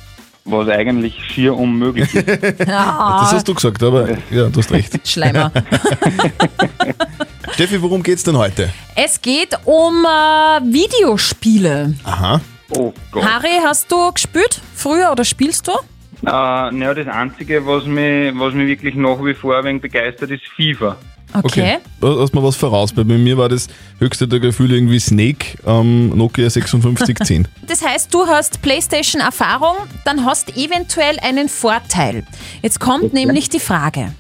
Was 0.44 0.68
eigentlich 0.68 1.14
schier 1.28 1.56
unmöglich 1.56 2.12
ist. 2.14 2.26
Das 2.58 3.32
hast 3.32 3.48
du 3.48 3.54
gesagt, 3.54 3.82
aber 3.82 4.10
ja, 4.30 4.48
du 4.48 4.58
hast 4.58 4.70
recht. 4.70 5.00
Schleimer. 5.08 5.50
Steffi, 7.52 7.80
worum 7.80 8.02
geht's 8.02 8.22
denn 8.22 8.36
heute? 8.36 8.70
Es 8.94 9.20
geht 9.20 9.56
um 9.64 10.04
äh, 10.04 10.60
Videospiele. 10.72 11.94
Aha. 12.04 12.40
oh 12.70 12.92
Gott. 13.10 13.24
Harry, 13.24 13.60
hast 13.64 13.90
du 13.90 14.12
gespielt 14.12 14.60
früher 14.74 15.10
oder 15.10 15.24
spielst 15.24 15.66
du? 15.68 15.72
Äh, 15.72 16.30
naja, 16.30 16.94
das 16.94 17.08
Einzige, 17.08 17.64
was 17.66 17.84
mich, 17.86 18.32
was 18.38 18.54
mich 18.54 18.66
wirklich 18.68 18.94
nach 18.94 19.18
wie 19.24 19.34
vor 19.34 19.56
ein 19.58 19.64
wenig 19.64 19.82
begeistert, 19.82 20.30
ist 20.30 20.42
FIFA. 20.54 20.96
Okay. 21.44 21.78
Da 22.00 22.08
hast 22.20 22.34
mir 22.34 22.42
was 22.42 22.56
voraus. 22.56 22.92
Bei 22.92 23.04
mir 23.04 23.36
war 23.36 23.48
das 23.48 23.68
höchste 23.98 24.26
der 24.28 24.40
Gefühle 24.40 24.76
irgendwie 24.76 24.98
Snake 24.98 25.58
am 25.64 26.08
Nokia 26.10 26.50
5610. 26.50 27.48
Das 27.66 27.84
heißt, 27.84 28.14
du 28.14 28.26
hast 28.26 28.62
PlayStation-Erfahrung, 28.62 29.76
dann 30.04 30.24
hast 30.24 30.56
eventuell 30.56 31.18
einen 31.20 31.48
Vorteil. 31.48 32.24
Jetzt 32.62 32.80
kommt 32.80 33.12
nämlich 33.12 33.48
die 33.48 33.60
Frage: 33.60 34.12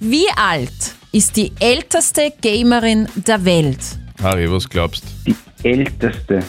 Wie 0.00 0.26
alt 0.36 0.70
ist 1.12 1.36
die 1.36 1.52
älteste 1.60 2.32
Gamerin 2.40 3.08
der 3.14 3.44
Welt? 3.44 3.80
Harry, 4.22 4.50
was 4.50 4.68
glaubst 4.68 5.04
Die 5.26 5.34
älteste. 5.62 6.42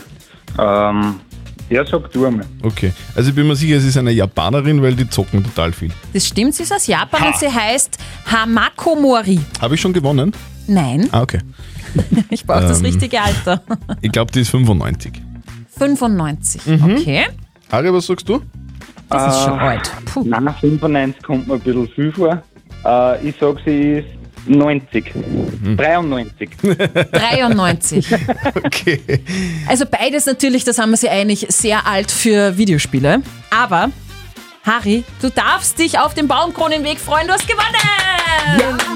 Ähm, 0.60 1.20
der 1.70 1.86
sagt 1.86 2.16
du 2.16 2.26
einmal. 2.26 2.46
Okay. 2.64 2.92
Also 3.16 3.30
ich 3.30 3.36
bin 3.36 3.48
mir 3.48 3.56
sicher, 3.56 3.78
es 3.78 3.84
ist 3.86 3.98
eine 3.98 4.12
Japanerin, 4.12 4.82
weil 4.82 4.96
die 4.96 5.10
zocken 5.10 5.44
total 5.44 5.72
viel. 5.72 5.92
Das 6.14 6.28
stimmt, 6.28 6.56
sie 6.56 6.64
ist 6.64 6.74
aus 6.74 6.88
Japan 6.88 7.22
Ha. 7.22 7.28
und 7.28 7.38
sie 7.38 7.48
heißt 7.50 7.98
Hamako 8.26 8.96
Mori. 8.96 9.40
Habe 9.62 9.76
ich 9.76 9.82
schon 9.82 9.94
gewonnen? 9.94 10.32
Nein, 10.68 11.08
Ah, 11.12 11.22
okay. 11.22 11.40
ich 12.30 12.46
brauche 12.46 12.62
das 12.62 12.80
Ähm. 12.80 12.86
richtige 12.86 13.22
Alter. 13.22 13.62
Ich 14.02 14.12
glaube, 14.12 14.32
die 14.32 14.42
ist 14.42 14.50
95. 14.50 15.14
95. 15.78 16.66
Mhm. 16.66 16.96
Okay, 16.98 17.26
Harry, 17.72 17.94
was 17.94 18.06
sagst 18.08 18.28
du? 18.30 18.42
das 19.10 19.36
ist 19.36 19.42
Äh, 19.42 19.46
schon 19.46 19.60
alt. 19.60 19.92
Puh. 20.06 20.24
Nein, 20.26 20.54
95 20.60 21.24
kommt 21.24 21.48
mir 21.48 21.56
ein 21.56 21.60
bisschen 21.62 21.88
viel 21.90 22.12
vor. 22.12 22.44
Äh, 22.86 23.28
ich 23.30 23.36
sag, 23.40 23.58
sie 23.66 24.00
ist 24.00 24.08
90. 24.46 25.14
Hm. 25.14 25.78
93. 25.78 26.50
93. 27.12 28.06
Okay. 28.66 29.02
Also 29.68 29.86
beides 29.86 30.26
natürlich, 30.26 30.64
das 30.64 30.78
haben 30.80 30.92
wir 30.92 30.98
sie 30.98 31.10
einig, 31.10 31.46
sehr 31.50 31.86
alt 31.88 32.12
für 32.12 32.58
Videospiele. 32.58 33.22
Aber, 33.50 33.90
Harry, 34.64 35.04
du 35.22 35.30
darfst 35.30 35.80
dich 35.80 36.00
auf 36.00 36.14
den 36.14 36.28
Baumkronenweg 36.28 37.00
freuen, 37.00 37.28
du 37.28 37.34
hast 37.34 37.48
gewonnen! 37.48 38.10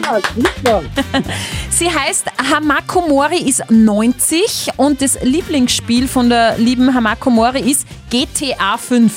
Ah, 0.07 0.19
super. 0.35 0.83
Sie 1.69 1.89
heißt 1.89 2.27
Hamako 2.51 3.07
Mori 3.07 3.37
ist 3.37 3.63
90 3.69 4.69
und 4.77 5.01
das 5.01 5.21
Lieblingsspiel 5.23 6.07
von 6.07 6.29
der 6.29 6.57
lieben 6.57 6.93
Hamako 6.93 7.29
Mori 7.29 7.71
ist 7.71 7.87
GTA 8.09 8.77
5. 8.77 9.11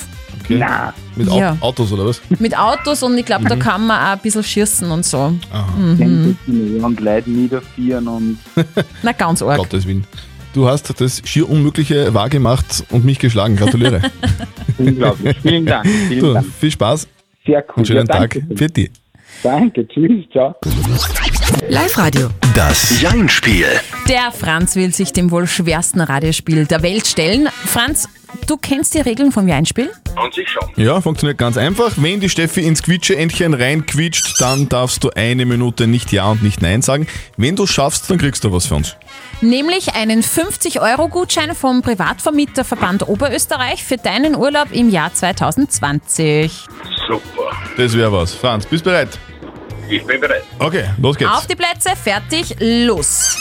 okay. 0.46 0.56
Na, 0.58 0.92
Mit 1.16 1.28
Au 1.28 1.38
Ja. 1.38 1.56
Autos 1.60 1.92
oder 1.92 2.06
was? 2.06 2.20
Mit 2.38 2.56
Autos 2.58 3.02
und 3.02 3.16
ich 3.18 3.24
glaube, 3.26 3.44
Mhm. 3.44 3.48
da 3.48 3.56
kann 3.56 3.86
man 3.86 3.98
auch 4.00 4.12
ein 4.12 4.18
bisschen 4.20 4.42
schießen 4.42 4.90
und 4.90 5.04
so. 5.04 5.34
mhm. 5.76 6.36
und 6.82 7.00
Leute 7.00 7.30
niederfieren 7.30 8.08
und 8.08 8.38
Na, 9.02 9.12
ganz 9.12 9.42
arg. 9.42 9.58
Gottes 9.58 9.86
Willen. 9.86 10.04
Du 10.54 10.66
hast 10.68 10.98
das 11.00 11.20
schier 11.26 11.48
Unmögliche 11.50 12.14
wahrgemacht 12.14 12.84
und 12.90 13.04
mich 13.04 13.18
geschlagen. 13.18 13.56
Gratuliere. 13.56 14.00
unglaublich. 14.78 15.36
Vielen 15.42 15.66
Dank. 15.66 15.86
Vielen 16.08 16.20
du, 16.20 16.32
Dank. 16.32 16.46
viel 16.58 16.70
Spaß 16.70 17.06
Sehr 17.44 17.58
cool. 17.68 17.74
und 17.76 17.86
schönen 17.86 18.06
ja, 18.06 18.18
Tag. 18.20 18.38
Für 18.54 18.66
dich. 18.68 18.90
Danke, 19.42 19.86
tschüss, 19.86 20.24
ciao. 20.32 20.54
Live-Radio. 21.68 22.28
Das 22.54 23.00
Jein-Spiel. 23.02 23.66
Der 24.08 24.32
Franz 24.32 24.76
will 24.76 24.92
sich 24.94 25.12
dem 25.12 25.30
wohl 25.30 25.46
schwersten 25.46 26.00
Radiospiel 26.00 26.64
der 26.66 26.82
Welt 26.82 27.06
stellen. 27.06 27.48
Franz, 27.52 28.08
du 28.46 28.56
kennst 28.56 28.94
die 28.94 29.00
Regeln 29.00 29.32
vom 29.32 29.48
Jeinspiel? 29.48 29.90
An 30.16 30.32
sich 30.32 30.48
schon. 30.48 30.68
Ja, 30.76 31.00
funktioniert 31.00 31.38
ganz 31.38 31.56
einfach. 31.56 31.92
Wenn 31.96 32.20
die 32.20 32.28
Steffi 32.28 32.60
ins 32.60 32.82
Quietsche-Entchen 32.82 33.54
reinquietscht, 33.54 34.40
dann 34.40 34.68
darfst 34.68 35.04
du 35.04 35.10
eine 35.10 35.44
Minute 35.44 35.86
nicht 35.86 36.12
Ja 36.12 36.30
und 36.30 36.42
nicht 36.42 36.62
Nein 36.62 36.82
sagen. 36.82 37.06
Wenn 37.36 37.56
du 37.56 37.66
schaffst, 37.66 38.10
dann 38.10 38.18
kriegst 38.18 38.44
du 38.44 38.52
was 38.52 38.66
für 38.66 38.76
uns. 38.76 38.96
Nämlich 39.40 39.94
einen 39.94 40.22
50-Euro-Gutschein 40.22 41.54
vom 41.54 41.82
Privatvermieterverband 41.82 43.08
Oberösterreich 43.08 43.84
für 43.84 43.96
deinen 43.96 44.34
Urlaub 44.34 44.68
im 44.72 44.88
Jahr 44.88 45.12
2020. 45.12 46.50
Super. 47.06 47.20
Das 47.76 47.96
wäre 47.96 48.12
was. 48.12 48.32
Franz, 48.32 48.64
bist 48.66 48.84
bereit? 48.84 49.18
Ich 49.88 50.04
bin 50.04 50.20
bereit. 50.20 50.42
Okay, 50.58 50.84
los 51.00 51.16
geht's. 51.16 51.30
Auf 51.30 51.46
die 51.46 51.54
Plätze, 51.54 51.90
fertig, 51.96 52.56
los. 52.60 53.36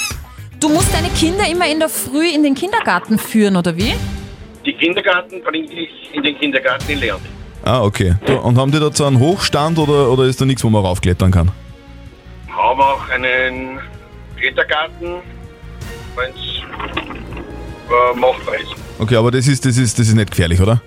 Du 0.60 0.70
musst 0.70 0.94
deine 0.94 1.10
Kinder 1.10 1.48
immer 1.48 1.68
in 1.68 1.80
der 1.80 1.90
Früh 1.90 2.28
in 2.28 2.44
den 2.44 2.56
Kindergarten 2.56 3.18
führen, 3.18 3.56
oder 3.56 3.76
wie? 3.78 3.94
Die 4.66 4.74
Kindergarten 4.74 5.42
bringe 5.44 5.72
ich 5.72 5.90
in 6.14 6.24
den 6.24 6.38
Kindergarten 6.38 6.90
in 6.92 7.00
Leonding. 7.00 7.32
Ah, 7.64 7.82
okay. 7.82 8.16
Du, 8.26 8.34
und 8.38 8.58
haben 8.58 8.72
die 8.72 8.80
da 8.80 8.92
so 8.92 9.06
einen 9.06 9.20
Hochstand 9.20 9.78
oder, 9.80 10.10
oder 10.12 10.24
ist 10.24 10.40
da 10.40 10.46
nichts, 10.46 10.64
wo 10.64 10.70
man 10.70 10.84
raufklettern 10.86 11.32
kann? 11.32 11.52
Haben 12.50 12.82
auch 12.82 13.10
einen 13.10 13.80
Klettergarten, 14.38 15.16
wenn 16.16 16.30
es 16.32 16.62
äh, 17.90 18.20
machbar 18.20 18.56
ist. 18.56 18.76
Okay, 19.00 19.16
aber 19.16 19.32
das 19.32 19.48
ist, 19.48 19.66
das 19.66 19.78
ist, 19.78 19.98
das 20.00 20.08
ist 20.08 20.14
nicht 20.16 20.32
gefährlich, 20.32 20.60
oder? 20.62 20.82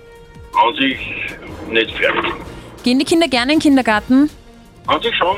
An 0.53 0.75
sich 0.77 0.97
nicht 1.69 1.91
fertig. 1.91 2.31
Gehen 2.83 2.99
die 2.99 3.05
Kinder 3.05 3.27
gerne 3.27 3.53
in 3.53 3.59
den 3.59 3.63
Kindergarten? 3.63 4.29
An 4.87 5.01
sich 5.01 5.15
schon 5.15 5.37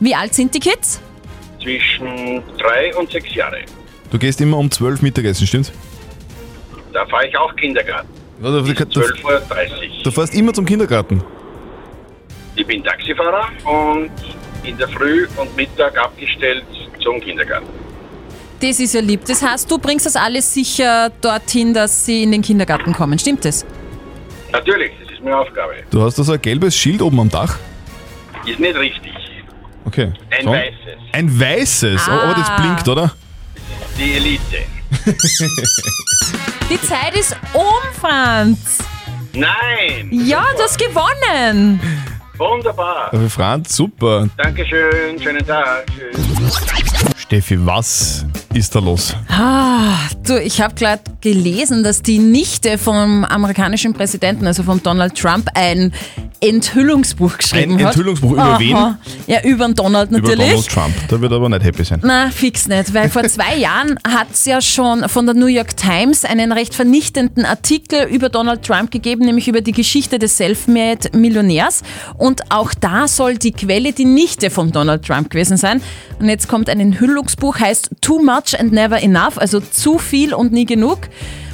Wie 0.00 0.14
alt 0.14 0.34
sind 0.34 0.54
die 0.54 0.60
Kids? 0.60 1.00
zwischen 1.60 2.42
drei 2.56 2.94
und 2.96 3.10
sechs 3.10 3.34
Jahre. 3.34 3.58
Du 4.10 4.18
gehst 4.18 4.40
immer 4.40 4.56
um 4.58 4.70
12 4.70 5.02
Mittagessen, 5.02 5.46
stimmt's? 5.46 5.72
Da 6.98 7.06
fahre 7.06 7.28
ich 7.28 7.38
auch 7.38 7.54
Kindergarten. 7.54 8.08
Ja, 8.42 8.50
du, 8.50 8.60
du, 8.60 8.74
du, 8.74 9.00
12.30 9.00 9.24
Uhr. 9.24 9.40
du 10.02 10.10
fährst 10.10 10.34
immer 10.34 10.52
zum 10.52 10.64
Kindergarten. 10.66 11.22
Ich 12.56 12.66
bin 12.66 12.82
Taxifahrer 12.82 13.46
und 13.64 14.10
in 14.64 14.76
der 14.76 14.88
Früh 14.88 15.28
und 15.36 15.54
Mittag 15.56 15.96
abgestellt 15.96 16.64
zum 17.00 17.20
Kindergarten. 17.20 17.68
Das 18.60 18.80
ist 18.80 18.94
ja 18.94 19.00
lieb. 19.00 19.24
Das 19.26 19.40
heißt, 19.40 19.70
du 19.70 19.78
bringst 19.78 20.06
das 20.06 20.16
alles 20.16 20.52
sicher 20.52 21.10
dorthin, 21.20 21.72
dass 21.72 22.04
sie 22.04 22.24
in 22.24 22.32
den 22.32 22.42
Kindergarten 22.42 22.92
kommen. 22.92 23.16
Stimmt 23.16 23.44
das? 23.44 23.64
Natürlich, 24.50 24.90
das 25.00 25.12
ist 25.12 25.22
meine 25.22 25.36
Aufgabe. 25.38 25.74
Du 25.92 26.02
hast 26.02 26.18
da 26.18 26.24
so 26.24 26.32
ein 26.32 26.42
gelbes 26.42 26.76
Schild 26.76 27.00
oben 27.00 27.20
am 27.20 27.28
Dach. 27.28 27.58
Ist 28.44 28.58
nicht 28.58 28.76
richtig. 28.76 29.12
Okay. 29.84 30.12
Ein 30.36 30.44
So. 30.44 30.50
weißes. 30.50 30.98
Ein 31.12 31.40
weißes, 31.40 32.08
Ah. 32.08 32.22
aber 32.22 32.34
das 32.34 32.56
blinkt, 32.56 32.88
oder? 32.88 33.12
Die 33.96 34.14
Elite. 34.16 34.64
Die 36.70 36.80
Zeit 36.82 37.16
ist 37.16 37.36
um, 37.52 37.62
Franz. 38.00 38.78
Nein! 39.32 40.08
Ja, 40.10 40.44
du 40.56 40.62
hast 40.62 40.78
gewonnen. 40.78 41.80
Wunderbar. 42.36 43.12
Also 43.12 43.28
Franz, 43.28 43.76
super. 43.76 44.28
Dankeschön, 44.36 45.20
schönen 45.20 45.46
Tag. 45.46 45.86
Tschüss. 45.86 47.14
Steffi, 47.28 47.58
was 47.66 48.24
ist 48.54 48.74
da 48.74 48.78
los? 48.78 49.14
Ah, 49.28 49.98
du, 50.26 50.40
ich 50.40 50.62
habe 50.62 50.74
gerade 50.74 51.02
gelesen, 51.20 51.84
dass 51.84 52.00
die 52.00 52.18
Nichte 52.18 52.78
vom 52.78 53.22
amerikanischen 53.26 53.92
Präsidenten, 53.92 54.46
also 54.46 54.62
von 54.62 54.82
Donald 54.82 55.14
Trump, 55.14 55.46
ein 55.52 55.92
Enthüllungsbuch 56.40 57.36
geschrieben 57.36 57.72
Ein 57.72 57.84
hat. 57.84 57.94
Enthüllungsbuch 57.94 58.32
über 58.32 58.58
wen? 58.58 58.74
Aha. 58.74 58.98
Ja, 59.26 59.42
über 59.42 59.66
den 59.66 59.74
Donald 59.74 60.10
Über 60.10 60.20
natürlich. 60.20 60.48
Donald 60.50 60.68
Trump. 60.68 61.08
Der 61.10 61.20
wird 61.20 61.32
aber 61.32 61.48
nicht 61.50 61.64
happy 61.64 61.84
sein. 61.84 62.00
Na, 62.02 62.30
fix 62.30 62.66
nicht, 62.66 62.94
weil 62.94 63.10
vor 63.10 63.24
zwei 63.28 63.56
Jahren 63.56 63.98
hat 64.08 64.28
es 64.32 64.46
ja 64.46 64.62
schon 64.62 65.06
von 65.08 65.26
der 65.26 65.34
New 65.34 65.46
York 65.46 65.76
Times 65.76 66.24
einen 66.24 66.52
recht 66.52 66.74
vernichtenden 66.74 67.44
Artikel 67.44 68.04
über 68.04 68.30
Donald 68.30 68.62
Trump 68.62 68.90
gegeben, 68.90 69.26
nämlich 69.26 69.48
über 69.48 69.60
die 69.60 69.72
Geschichte 69.72 70.18
des 70.18 70.38
Selfmade-Millionärs. 70.38 71.82
Und 72.16 72.50
auch 72.50 72.72
da 72.72 73.06
soll 73.06 73.36
die 73.36 73.52
Quelle 73.52 73.92
die 73.92 74.06
Nichte 74.06 74.48
von 74.48 74.72
Donald 74.72 75.04
Trump 75.04 75.28
gewesen 75.30 75.58
sein. 75.58 75.82
Und 76.20 76.28
jetzt 76.28 76.48
kommt 76.48 76.70
ein 76.70 76.80
Enthüllungsbuch, 76.80 77.17
heißt 77.26 77.90
Too 78.00 78.22
Much 78.22 78.58
and 78.58 78.72
Never 78.72 79.00
Enough, 79.02 79.38
also 79.38 79.60
zu 79.60 79.98
viel 79.98 80.34
und 80.34 80.52
nie 80.52 80.64
genug. 80.66 80.98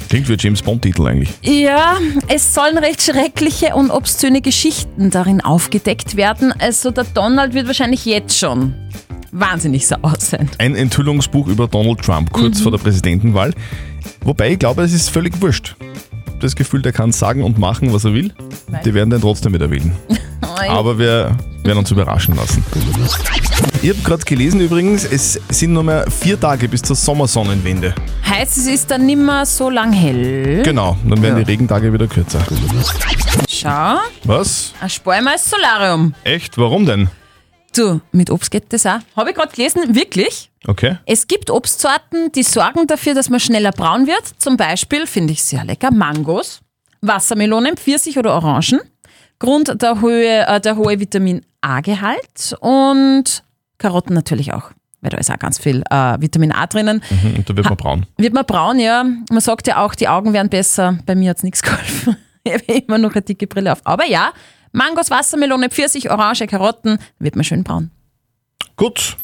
Klingt 0.09 0.29
wie 0.29 0.33
ein 0.33 0.39
James 0.39 0.61
Bond-Titel 0.61 1.07
eigentlich. 1.07 1.31
Ja, 1.41 1.97
es 2.27 2.53
sollen 2.53 2.77
recht 2.77 3.01
schreckliche 3.01 3.73
und 3.75 3.89
obszöne 3.89 4.41
Geschichten 4.41 5.09
darin 5.09 5.41
aufgedeckt 5.41 6.15
werden. 6.15 6.53
Also 6.59 6.91
der 6.91 7.05
Donald 7.05 7.53
wird 7.55 7.65
wahrscheinlich 7.67 8.05
jetzt 8.05 8.37
schon 8.37 8.75
wahnsinnig 9.31 9.87
sauer 9.87 10.13
sein. 10.19 10.47
Ein 10.59 10.75
Enthüllungsbuch 10.75 11.47
über 11.47 11.67
Donald 11.67 12.01
Trump, 12.01 12.31
kurz 12.31 12.59
Mhm. 12.59 12.63
vor 12.63 12.71
der 12.71 12.77
Präsidentenwahl. 12.79 13.53
Wobei 14.21 14.51
ich 14.51 14.59
glaube, 14.59 14.83
es 14.83 14.93
ist 14.93 15.09
völlig 15.09 15.41
wurscht. 15.41 15.75
Das 16.39 16.55
Gefühl, 16.55 16.81
der 16.83 16.91
kann 16.91 17.11
sagen 17.11 17.43
und 17.43 17.57
machen, 17.57 17.91
was 17.91 18.05
er 18.05 18.13
will. 18.13 18.31
Die 18.85 18.93
werden 18.93 19.09
den 19.09 19.21
trotzdem 19.21 19.53
wieder 19.53 19.71
wählen. 19.71 19.91
Aber 20.69 20.99
wir 20.99 21.35
werden 21.65 21.79
uns 21.79 21.91
überraschen 21.91 22.35
lassen. 22.35 22.63
Ich 23.81 23.89
habe 23.89 23.99
gerade 24.03 24.23
gelesen 24.23 24.61
übrigens, 24.61 25.03
es 25.03 25.39
sind 25.49 25.73
nur 25.73 25.83
mehr 25.83 26.09
vier 26.09 26.39
Tage 26.39 26.69
bis 26.69 26.81
zur 26.81 26.95
Sommersonnenwende. 26.95 27.93
Heißt, 28.27 28.57
es 28.57 28.67
ist 28.67 28.91
dann 28.91 29.05
nimmer 29.05 29.45
so 29.45 29.69
lang 29.69 29.91
hell. 29.91 30.61
Genau, 30.63 30.97
dann 31.07 31.21
werden 31.21 31.37
die 31.37 31.51
Regentage 31.51 31.91
wieder 31.91 32.07
kürzer. 32.07 32.45
Schau, 33.49 33.97
Was? 34.23 34.73
ein 34.79 34.89
Sparmeister 34.89 35.57
Solarium. 35.57 36.13
Echt? 36.23 36.57
Warum 36.57 36.85
denn? 36.85 37.09
Du, 37.75 37.99
mit 38.11 38.29
Obst 38.29 38.51
geht 38.51 38.71
das 38.71 38.85
auch. 38.85 38.99
Habe 39.15 39.31
ich 39.31 39.35
gerade 39.35 39.53
gelesen, 39.53 39.93
wirklich? 39.95 40.49
Okay. 40.65 40.97
Es 41.05 41.27
gibt 41.27 41.49
Obstsorten, 41.49 42.31
die 42.31 42.43
sorgen 42.43 42.87
dafür, 42.87 43.13
dass 43.13 43.29
man 43.29 43.39
schneller 43.39 43.71
braun 43.71 44.07
wird. 44.07 44.23
Zum 44.37 44.55
Beispiel, 44.55 45.05
finde 45.07 45.33
ich 45.33 45.43
sehr 45.43 45.65
lecker, 45.65 45.91
Mangos, 45.91 46.61
Wassermelonen, 47.01 47.75
Pfirsich 47.75 48.17
oder 48.17 48.33
Orangen. 48.33 48.79
Grund 49.39 49.81
der 49.81 49.99
hohe, 49.99 50.47
äh, 50.47 50.61
der 50.61 50.77
hohe 50.77 50.97
Vitamin 50.99 51.45
A-Gehalt 51.65 52.55
und 52.59 53.43
Karotten 53.77 54.13
natürlich 54.13 54.53
auch, 54.53 54.71
weil 55.01 55.11
da 55.11 55.17
ist 55.17 55.31
auch 55.31 55.39
ganz 55.39 55.59
viel 55.59 55.83
äh, 55.89 56.19
Vitamin 56.19 56.51
A 56.51 56.67
drinnen. 56.67 57.01
Mhm, 57.09 57.35
und 57.37 57.49
da 57.49 57.55
wird 57.55 57.65
man 57.65 57.77
braun. 57.77 58.05
Wird 58.17 58.33
man 58.33 58.45
braun, 58.45 58.79
ja. 58.79 59.03
Man 59.03 59.41
sagt 59.41 59.67
ja 59.67 59.83
auch, 59.83 59.95
die 59.95 60.07
Augen 60.07 60.33
werden 60.33 60.49
besser. 60.49 60.99
Bei 61.05 61.15
mir 61.15 61.31
hat 61.31 61.37
es 61.37 61.43
nichts 61.43 61.61
geholfen. 61.61 62.17
Ich 62.47 62.53
habe 62.53 62.63
immer 62.65 62.99
noch 62.99 63.13
eine 63.13 63.23
dicke 63.23 63.47
Brille 63.47 63.71
auf. 63.71 63.79
Aber 63.85 64.05
ja, 64.05 64.31
Mangos, 64.71 65.09
Wassermelone, 65.09 65.69
Pfirsich, 65.69 66.11
Orange, 66.11 66.45
Karotten, 66.45 66.99
wird 67.17 67.35
man 67.35 67.43
schön 67.43 67.63
braun. 67.63 67.89
Gut. 68.75 69.17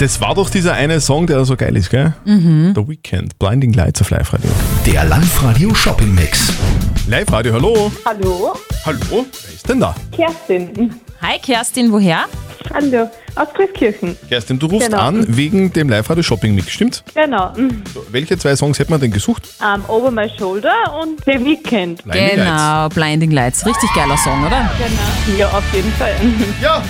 Das 0.00 0.18
war 0.22 0.34
doch 0.34 0.48
dieser 0.48 0.72
eine 0.72 0.98
Song, 1.00 1.26
der 1.26 1.44
so 1.44 1.56
geil 1.56 1.76
ist, 1.76 1.90
gell? 1.90 2.14
Mhm. 2.24 2.72
The 2.74 2.88
Weekend, 2.88 3.38
Blinding 3.38 3.74
Lights 3.74 4.00
auf 4.00 4.08
Live-Radio. 4.08 4.50
Der 4.86 5.04
Live-Radio 5.04 5.74
Shopping 5.74 6.14
Mix. 6.14 6.54
Live-Radio, 7.06 7.52
hallo. 7.52 7.92
Hallo, 8.06 8.54
Hallo? 8.86 9.26
Wer 9.44 9.54
ist 9.54 9.68
denn 9.68 9.78
da? 9.80 9.94
Kerstin. 10.10 10.94
Hi 11.20 11.38
Kerstin, 11.38 11.92
woher? 11.92 12.24
Hallo, 12.72 13.10
aus 13.34 13.48
Christkirchen. 13.54 14.16
Kerstin, 14.26 14.58
du 14.58 14.68
rufst 14.68 14.88
Genau. 14.90 15.02
an 15.02 15.26
wegen 15.36 15.70
dem 15.70 15.90
Live-Radio 15.90 16.22
Shopping 16.22 16.54
Mix, 16.54 16.70
stimmt? 16.70 17.04
Genau. 17.14 17.52
Mhm. 17.54 17.82
So, 17.92 18.02
welche 18.10 18.38
zwei 18.38 18.56
Songs 18.56 18.78
hätte 18.78 18.90
man 18.90 19.00
denn 19.02 19.10
gesucht? 19.10 19.42
Um, 19.60 19.84
Over 19.86 20.10
My 20.10 20.30
Shoulder 20.38 20.98
und 21.02 21.20
The 21.26 21.44
Weekend. 21.44 22.02
Blinding 22.04 22.36
genau, 22.36 22.88
Blinding 22.88 23.32
Lights. 23.32 23.66
Richtig 23.66 23.92
geiler 23.94 24.16
Song, 24.16 24.46
oder? 24.46 24.70
Genau. 24.78 25.38
Ja, 25.38 25.48
auf 25.50 25.64
jeden 25.74 25.92
Fall. 25.92 26.14
Ja. 26.62 26.82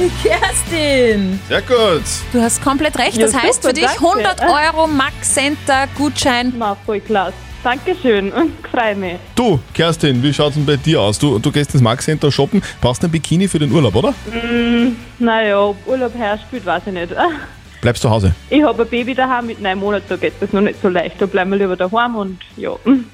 Yay! 0.00 0.10
Kerstin! 0.22 1.40
Sehr 1.48 1.62
gut. 1.62 2.02
Du 2.32 2.40
hast 2.40 2.62
komplett 2.62 2.98
recht. 2.98 3.16
Ja, 3.16 3.26
Das 3.26 3.34
heißt 3.34 3.62
super, 3.62 3.68
für 3.68 3.74
dich 3.74 3.86
danke. 3.86 4.06
100 4.06 4.40
Euro 4.42 4.86
Max 4.86 5.34
Center 5.34 5.86
Gutschein. 5.96 6.52
Na, 6.56 6.74
voll 6.86 7.00
klasse. 7.00 7.34
Dankeschön. 7.62 8.32
Freue 8.70 8.94
mich. 8.96 9.16
Du, 9.34 9.60
Kerstin, 9.74 10.22
wie 10.22 10.32
schaut's 10.32 10.54
denn 10.54 10.64
bei 10.64 10.76
dir 10.76 11.00
aus? 11.02 11.18
Du, 11.18 11.38
du 11.38 11.52
gehst 11.52 11.74
ins 11.74 11.82
Max 11.82 12.06
Center 12.06 12.32
shoppen, 12.32 12.62
brauchst 12.80 13.04
ein 13.04 13.10
Bikini 13.10 13.46
für 13.48 13.58
den 13.58 13.70
Urlaub, 13.70 13.94
oder? 13.94 14.14
Mm, 14.32 14.96
naja, 15.18 15.60
ob 15.60 15.76
Urlaub 15.86 16.14
herspielt, 16.14 16.64
weiß 16.64 16.82
ich 16.86 16.92
nicht. 16.92 17.12
Bleibst 17.80 18.02
zu 18.02 18.10
Hause. 18.10 18.34
Ich 18.50 18.62
habe 18.62 18.82
ein 18.82 18.88
Baby 18.88 19.14
daheim 19.14 19.46
mit 19.46 19.60
neun 19.60 19.78
Monaten, 19.78 20.04
da 20.08 20.16
geht 20.16 20.34
das 20.40 20.52
noch 20.52 20.60
nicht 20.60 20.80
so 20.82 20.88
leicht. 20.88 21.16
Da 21.18 21.26
bleiben 21.26 21.50
wir 21.50 21.58
lieber 21.58 21.76
daheim 21.76 22.14
und 22.14 22.38
ja. 22.56 22.72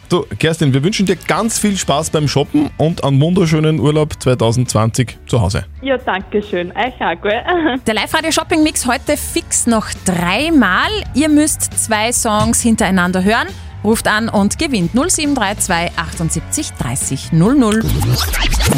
Du, 0.09 0.25
Kerstin, 0.39 0.75
wir 0.75 0.83
wünschen 0.83 1.07
dir 1.07 1.17
ganz 1.17 1.59
viel 1.59 1.77
Spaß 1.77 2.11
beim 2.11 2.27
Shoppen 2.27 2.71
und 2.77 3.05
einen 3.05 3.21
wunderschönen 3.21 3.79
Urlaub 3.79 4.21
2020 4.21 5.19
zu 5.27 5.41
Hause. 5.41 5.67
Ja, 5.83 5.97
danke 5.99 6.43
schön. 6.43 6.73
Euch 6.73 6.95
auch, 7.01 7.23
gell? 7.23 7.43
Der 7.87 7.95
Live-Radio 7.95 8.33
Shopping 8.33 8.65
Mix 8.65 8.87
heute 8.87 9.17
fix 9.17 9.67
noch 9.69 9.87
dreimal. 10.05 10.91
Ihr 11.15 11.29
müsst 11.29 11.63
zwei 11.79 12.13
Songs 12.13 12.61
hintereinander 12.61 13.23
hören. 13.23 13.49
Ruft 13.85 14.09
an 14.09 14.29
und 14.29 14.59
gewinnt 14.59 14.95
0732 14.95 15.97
78 15.97 16.73
30 16.73 17.33
00. 17.33 17.85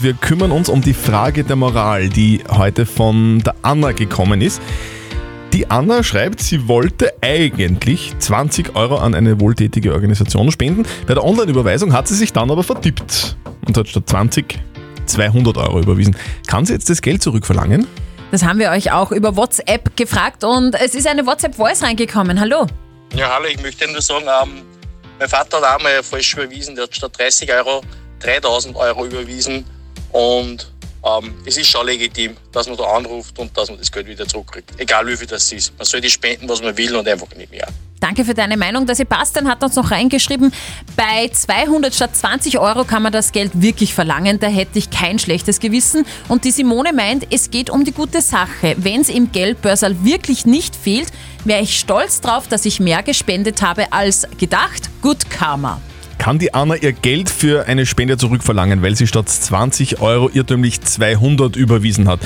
Wir 0.02 0.12
kümmern 0.12 0.50
uns 0.50 0.68
um 0.68 0.82
die 0.82 0.92
Frage 0.92 1.44
der 1.44 1.56
Moral, 1.56 2.10
die 2.10 2.42
heute 2.50 2.84
von 2.84 3.38
der 3.38 3.54
Anna 3.62 3.92
gekommen 3.92 4.42
ist. 4.42 4.60
Die 5.52 5.70
Anna 5.70 6.02
schreibt, 6.02 6.40
sie 6.40 6.68
wollte 6.68 7.12
eigentlich 7.22 8.14
20 8.18 8.76
Euro 8.76 8.96
an 8.96 9.14
eine 9.14 9.40
wohltätige 9.40 9.94
Organisation 9.94 10.52
spenden. 10.52 10.86
Bei 11.06 11.14
der 11.14 11.24
Online-Überweisung 11.24 11.92
hat 11.94 12.06
sie 12.06 12.14
sich 12.14 12.32
dann 12.32 12.50
aber 12.50 12.62
vertippt 12.62 13.36
und 13.66 13.76
hat 13.76 13.88
statt 13.88 14.04
20 14.06 14.58
200 15.06 15.56
Euro 15.56 15.80
überwiesen. 15.80 16.16
Kann 16.46 16.66
sie 16.66 16.74
jetzt 16.74 16.90
das 16.90 17.00
Geld 17.02 17.22
zurückverlangen? 17.22 17.86
Das 18.30 18.44
haben 18.44 18.58
wir 18.58 18.70
euch 18.70 18.92
auch 18.92 19.10
über 19.10 19.36
WhatsApp 19.36 19.96
gefragt 19.96 20.44
und 20.44 20.74
es 20.74 20.94
ist 20.94 21.06
eine 21.06 21.26
WhatsApp-Voice 21.26 21.82
reingekommen. 21.82 22.38
Hallo. 22.38 22.66
Ja, 23.14 23.30
hallo, 23.34 23.46
ich 23.46 23.60
möchte 23.62 23.90
nur 23.90 24.02
sagen, 24.02 24.26
ähm, 24.42 24.62
Mein 25.18 25.28
Vater 25.28 25.62
hat 25.62 25.78
einmal 25.78 26.02
falsch 26.02 26.34
überwiesen, 26.34 26.74
der 26.74 26.84
hat 26.84 26.94
statt 26.94 27.12
30 27.18 27.50
Euro 27.54 27.80
3000 28.20 28.76
Euro 28.76 29.06
überwiesen 29.06 29.64
und 30.12 30.70
ähm, 31.04 31.34
es 31.44 31.56
ist 31.56 31.68
schon 31.68 31.86
legitim, 31.86 32.36
dass 32.52 32.68
man 32.68 32.76
da 32.76 32.84
anruft 32.84 33.38
und 33.38 33.56
dass 33.56 33.68
man 33.68 33.78
das 33.78 33.90
Geld 33.90 34.06
wieder 34.06 34.26
zurückkriegt. 34.26 34.72
Egal 34.78 35.06
wie 35.06 35.16
viel 35.16 35.26
das 35.26 35.50
ist. 35.52 35.76
Man 35.78 35.84
soll 35.84 36.00
die 36.00 36.10
spenden, 36.10 36.48
was 36.48 36.62
man 36.62 36.76
will 36.76 36.94
und 36.96 37.06
einfach 37.06 37.28
nicht 37.36 37.50
mehr. 37.50 37.68
Danke 38.00 38.24
für 38.24 38.34
deine 38.34 38.56
Meinung. 38.56 38.86
Der 38.86 38.94
Sebastian 38.94 39.48
hat 39.48 39.62
uns 39.62 39.74
noch 39.74 39.90
reingeschrieben, 39.90 40.52
bei 40.96 41.28
200 41.28 41.94
statt 41.94 42.14
20 42.14 42.58
Euro 42.58 42.84
kann 42.84 43.02
man 43.02 43.12
das 43.12 43.32
Geld 43.32 43.60
wirklich 43.60 43.92
verlangen. 43.94 44.38
Da 44.38 44.46
hätte 44.46 44.78
ich 44.78 44.90
kein 44.90 45.18
schlechtes 45.18 45.58
Gewissen. 45.58 46.06
Und 46.28 46.44
die 46.44 46.50
Simone 46.50 46.92
meint, 46.92 47.26
es 47.32 47.50
geht 47.50 47.70
um 47.70 47.84
die 47.84 47.92
gute 47.92 48.22
Sache. 48.22 48.76
Wenn 48.76 49.00
es 49.00 49.08
im 49.08 49.32
Geldbörsal 49.32 50.04
wirklich 50.04 50.46
nicht 50.46 50.76
fehlt, 50.76 51.08
wäre 51.44 51.62
ich 51.62 51.78
stolz 51.78 52.20
drauf, 52.20 52.46
dass 52.46 52.64
ich 52.64 52.78
mehr 52.78 53.02
gespendet 53.02 53.62
habe 53.62 53.92
als 53.92 54.28
gedacht. 54.38 54.90
Good 55.02 55.28
Karma. 55.30 55.80
Kann 56.28 56.38
die 56.38 56.52
Anna 56.52 56.76
ihr 56.76 56.92
Geld 56.92 57.30
für 57.30 57.68
eine 57.68 57.86
Spende 57.86 58.18
zurückverlangen, 58.18 58.82
weil 58.82 58.94
sie 58.94 59.06
statt 59.06 59.30
20 59.30 60.02
Euro 60.02 60.28
irrtümlich 60.30 60.78
200 60.82 61.56
überwiesen 61.56 62.06
hat? 62.06 62.20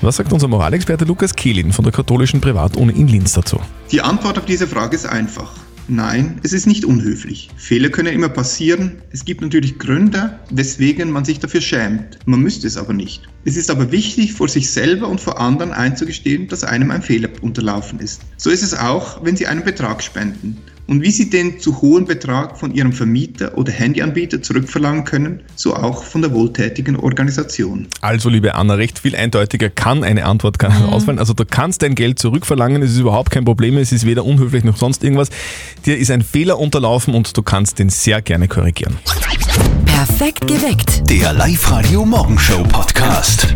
Was 0.00 0.16
sagt 0.16 0.32
unser 0.32 0.48
Moralexperte 0.48 1.04
Lukas 1.04 1.36
Kehlin 1.36 1.70
von 1.70 1.84
der 1.84 1.92
katholischen 1.92 2.40
Privatuni 2.40 2.94
in 2.94 3.08
Linz 3.08 3.34
dazu? 3.34 3.60
Die 3.90 4.00
Antwort 4.00 4.38
auf 4.38 4.46
diese 4.46 4.66
Frage 4.66 4.96
ist 4.96 5.04
einfach. 5.04 5.52
Nein, 5.86 6.40
es 6.42 6.54
ist 6.54 6.66
nicht 6.66 6.86
unhöflich. 6.86 7.50
Fehler 7.58 7.90
können 7.90 8.14
immer 8.14 8.30
passieren. 8.30 9.02
Es 9.10 9.26
gibt 9.26 9.42
natürlich 9.42 9.78
Gründe, 9.78 10.38
weswegen 10.48 11.10
man 11.10 11.26
sich 11.26 11.38
dafür 11.38 11.60
schämt. 11.60 12.20
Man 12.24 12.40
müsste 12.40 12.66
es 12.66 12.78
aber 12.78 12.94
nicht. 12.94 13.28
Es 13.44 13.58
ist 13.58 13.70
aber 13.70 13.92
wichtig, 13.92 14.32
vor 14.32 14.48
sich 14.48 14.70
selber 14.70 15.08
und 15.08 15.20
vor 15.20 15.38
anderen 15.38 15.72
einzugestehen, 15.72 16.48
dass 16.48 16.64
einem 16.64 16.90
ein 16.90 17.02
Fehler 17.02 17.28
unterlaufen 17.42 17.98
ist. 17.98 18.22
So 18.38 18.48
ist 18.48 18.62
es 18.62 18.72
auch, 18.72 19.22
wenn 19.22 19.36
Sie 19.36 19.46
einen 19.46 19.62
Betrag 19.62 20.02
spenden. 20.02 20.56
Und 20.86 21.02
wie 21.02 21.10
Sie 21.10 21.30
den 21.30 21.60
zu 21.60 21.80
hohen 21.80 22.04
Betrag 22.04 22.58
von 22.58 22.74
Ihrem 22.74 22.92
Vermieter 22.92 23.56
oder 23.56 23.72
Handyanbieter 23.72 24.42
zurückverlangen 24.42 25.04
können, 25.04 25.40
so 25.54 25.74
auch 25.74 26.02
von 26.02 26.22
der 26.22 26.32
wohltätigen 26.32 26.96
Organisation. 26.96 27.86
Also, 28.00 28.28
liebe 28.28 28.54
Anna, 28.54 28.74
recht 28.74 28.98
viel 28.98 29.14
eindeutiger 29.14 29.70
kann 29.70 30.04
eine 30.04 30.24
Antwort 30.24 30.58
gar 30.58 30.70
nicht 30.70 30.92
ausfallen. 30.92 31.18
Also, 31.18 31.34
du 31.34 31.44
kannst 31.44 31.82
dein 31.82 31.94
Geld 31.94 32.18
zurückverlangen, 32.18 32.82
es 32.82 32.92
ist 32.92 32.98
überhaupt 32.98 33.30
kein 33.30 33.44
Problem, 33.44 33.78
es 33.78 33.92
ist 33.92 34.06
weder 34.06 34.24
unhöflich 34.24 34.64
noch 34.64 34.76
sonst 34.76 35.04
irgendwas. 35.04 35.28
Dir 35.86 35.96
ist 35.96 36.10
ein 36.10 36.22
Fehler 36.22 36.58
unterlaufen 36.58 37.14
und 37.14 37.36
du 37.36 37.42
kannst 37.42 37.78
den 37.78 37.88
sehr 37.88 38.20
gerne 38.20 38.48
korrigieren. 38.48 38.98
Perfekt 39.86 40.46
geweckt. 40.48 41.08
Der 41.08 41.32
Live-Radio 41.32 42.04
Morgenshow 42.04 42.62
Podcast. 42.64 43.54